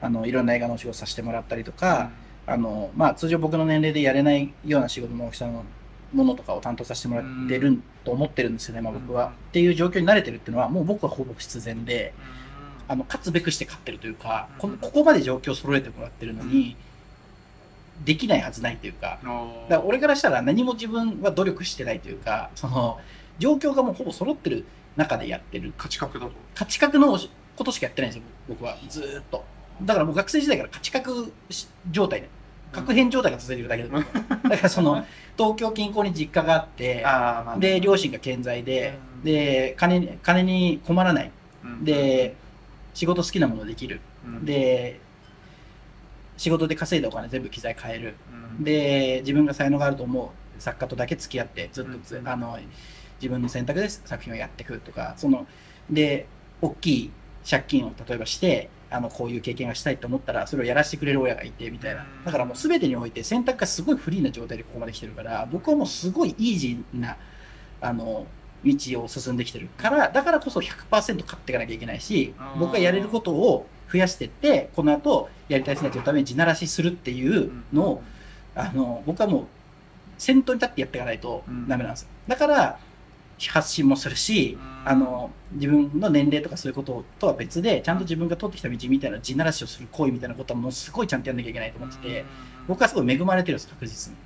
[0.01, 2.11] あのいろんな映画のお仕事させてもらったりとか、
[2.47, 5.65] あのまあ、通常僕の年齢でやれないような仕事の大きさの
[6.13, 9.27] ものとかを担当させてもらってると思ってるんですよね、まあ、僕は。
[9.27, 9.31] うん。
[9.31, 12.93] っていう状況に慣れてるっていうのはもう僕はほぼ必然でうん。
[12.93, 14.79] あの勝つべくして勝ってるというかこうん。
[14.79, 16.77] ここまで状況を揃えてもらってるのに、
[18.05, 19.19] できないはずないというか。
[19.23, 22.99] だから俺からしたら何も自分は努力してないというかその
[23.39, 24.65] 状況がもうほぼ揃ってる
[24.97, 25.73] 中でやってる。
[25.77, 26.33] 価値格だと。
[26.55, 27.19] 価値格の
[27.57, 28.77] ことしかやってないんですよ僕は。
[28.89, 29.45] ずーっと。
[29.83, 31.33] だからもう学生時代から価値格
[31.91, 32.29] 状態で。
[32.73, 33.89] 確変状態が続いてるだけだ
[34.49, 35.05] だからその
[35.37, 39.25] 東京近郊に実家があってまあで両親が健在でうん。
[39.25, 41.31] で金金に困らない。
[41.65, 41.85] うん。
[41.85, 42.37] で
[42.95, 44.01] 仕事好きなものできる。
[44.25, 44.45] うん。
[44.45, 45.01] で
[46.41, 48.15] 仕事で稼いだお金全部機材買える。
[48.57, 48.65] うん。
[48.65, 50.63] で自分が才能があると思う。
[50.63, 52.27] 作家とだけ付き合ってずっとつ、うん。
[52.27, 52.59] あの
[53.21, 55.13] 自分の選択で作品をやっていくとか。
[55.19, 55.47] その
[55.91, 56.27] で
[56.63, 57.11] 大きい
[57.49, 62.05] 借金を例えばしてあのこういう経験がしたいと思ったらそれをやらせてくれる親がいてみたいな。
[62.05, 62.25] うん。
[62.25, 67.19] だからもう全てにおいて選択がすごいフリーな状態でここまで来てるから僕はもうすごいイージーな
[67.83, 68.27] あの
[68.65, 78.03] 道を進んできてるからだからこそ100%勝っていかなきゃいけないし僕がやれることを増やしていってこの後やりたい人たちのために地ならしするっていうのを
[78.55, 79.45] あの僕はもう
[80.19, 82.09] 先頭に立ってやっていかないとダメなんですよ。
[82.29, 82.79] だから
[83.49, 84.89] 発信もするし、うん。
[84.89, 92.25] あの自分の年齢とかそういうこととは別でちゃんと自分が通ってきた道みたいな地ならしをする行為みたいなことはもうすごいちゃんとやんなきゃいけないと思ってて、
[92.69, 94.19] 僕はすごい恵まれてるんです確実に。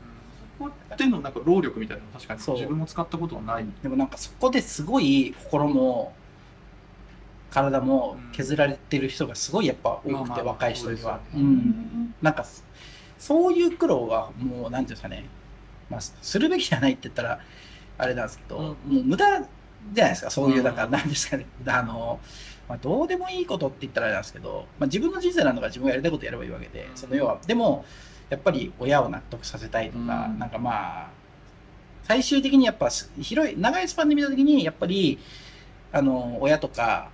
[0.58, 2.40] そこってのなんか労力みたいなの確かに。
[2.40, 3.66] 自分も使ったことはない。
[3.82, 6.12] でもなんかそこですごい心も
[7.54, 11.20] 体も削られてる人がすごいやっぱ多くて、若い人には。
[11.32, 12.14] そうん。
[12.20, 12.44] なんか
[13.16, 15.24] そういう苦労はもうなんていうんですかね、
[15.88, 17.38] まあ、するべきじゃないって言ったら
[17.96, 18.64] あれなんですけど、うん。
[18.64, 19.40] もう無駄
[19.92, 20.30] じゃないですか。
[20.30, 20.64] そういううん。
[20.64, 21.46] だからうんなんですかね。
[21.66, 22.18] あの、
[22.68, 27.84] まあ、どうでもいいことって言ったらあれなんですけど、まあ、自分の人生なんだから自分がやりたいことやればいいわけでその要はでも
[28.30, 30.38] やっぱり親を納得させたいとか、うん。
[30.38, 31.08] なんかまあ
[32.02, 32.88] 最終的にやっぱ
[33.20, 35.18] 広い長いスパンで見た時にやっぱり
[35.92, 37.08] あの親とか、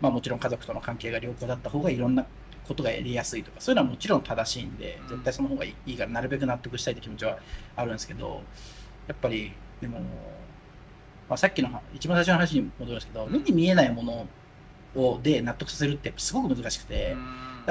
[0.00, 2.26] まあ、もちろん家族との関係が良好だった方がいろんな
[2.66, 7.38] ことがやりやすいとかそういうのはもちろん正しいんでうん絶対その方がいいからなるべく納得したいって気持ちは
[7.76, 8.42] あるんですけど
[9.06, 10.00] やっぱりでも、
[11.28, 14.26] まあ、さっきのは一番最初の話に戻るんですけど目に見えないもの
[14.96, 17.16] をで納得させるってすごく難しくて。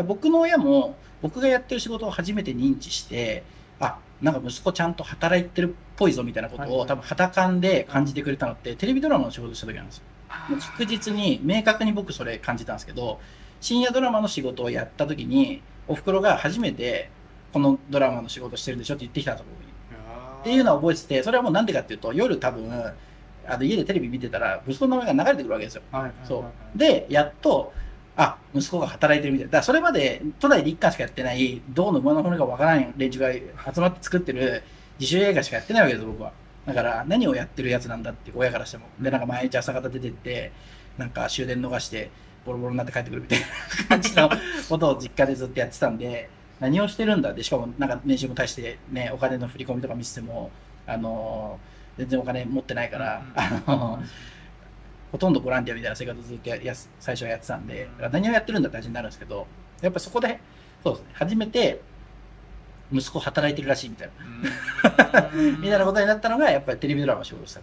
[0.04, 3.44] 僕の親も僕がやってる仕事を初めて認知して
[3.80, 10.04] あなんか息子ちゃんと働いてるっぽいぞみたいなことを多分肌感で感じてくれたのってテレビドラマの仕事した時なんですよ。
[10.50, 13.20] もう確実に明確に僕それ感じたんですけど
[13.62, 17.10] 深夜ドラマの仕事をやった時におふくろが初めて
[17.54, 19.74] このドラマの仕事してるんでしょって言ってきたんですよ僕に。
[20.42, 22.72] っていうのは覚えててそれはもうなんでかっていうと夜多分
[23.48, 25.82] あの家でテレビ見てたら息子の名前が流れてくるわけですよ。
[26.76, 27.74] で、やっと、
[28.18, 29.52] あ、息子が働いてるみたいな。
[29.52, 34.64] だからそれまで都内で一巻しかやってない、どうの馬の骨がわからない連中が集まって作ってる
[35.00, 36.32] 自主映画しかやってないわけです、僕は。
[36.66, 38.86] だから何をやってるやつなんだって親からしても。
[39.00, 40.52] で、なんか毎日朝方出てって、
[40.98, 42.10] なんか終電逃して
[42.46, 43.46] ボロボロになって帰ってくるみたいな
[43.90, 44.30] 感じの
[44.70, 50.52] ことを実家でずっとやってたんで、 何をしてるんだで、しかもなんか年収も大してね、お金の振り込みとか見せても、
[50.88, 51.60] あの
[51.98, 54.04] 全然お金持ってないから、あの
[55.12, 59.48] ほとんどボランティアみたいな生活をずっとや最初はやってたんで、何をやってるんだって話になるんですけど、
[59.82, 60.40] やっぱそこで、
[60.84, 61.82] そうですね、初めて、
[62.92, 64.10] 息子働いてるらしいみたい
[65.12, 67.62] な、うん みたいなことになったのが、やっぱりテレビドラマを仕事した。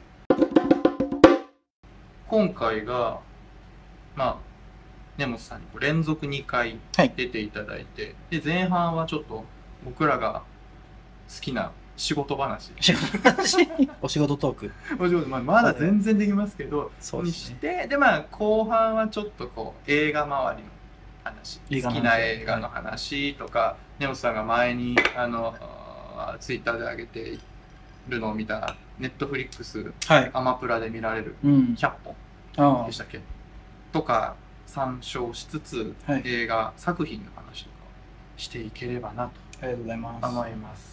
[2.29, 3.21] 今回が、
[4.17, 4.37] まあ、
[5.19, 9.45] 根本さんに連続2回はい出ていただいて、で前半はちょっと
[9.85, 10.43] 僕らが
[11.29, 12.73] 好きな仕事話
[14.01, 14.73] お仕事トーク。
[14.99, 17.57] お仕事まあまだ全然できますけどにそうですね。
[17.57, 20.71] してでまあ後半はちょっとこう映画周りの
[21.25, 25.55] 話好きな映画の話とか根本さんが前にあの
[26.41, 27.39] ツイッターで上げて
[28.09, 30.31] るのを見たネットフリックスはい。
[30.33, 31.75] アマプラで見られるうん。
[31.79, 31.93] 100
[32.57, 33.21] 本でしたっけ？
[33.93, 34.35] とか
[34.67, 37.77] 参照しつつ、はい映画作品の話とか
[38.37, 39.31] をしていければな。
[40.21, 40.92] と思います。